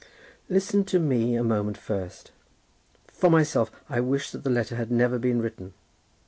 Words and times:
"Listen 0.49 0.83
to 0.85 0.97
me 0.97 1.35
a 1.35 1.43
moment 1.43 1.77
first. 1.77 2.31
For 3.05 3.29
myself, 3.29 3.69
I 3.87 3.99
wish 3.99 4.31
that 4.31 4.43
the 4.43 4.49
letter 4.49 4.75
had 4.75 4.89
never 4.89 5.19
been 5.19 5.43
written. 5.43 5.75